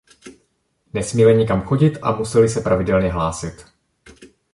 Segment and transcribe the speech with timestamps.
[0.93, 3.65] Nesměli nikam chodit a museli se pravidelně hlásit.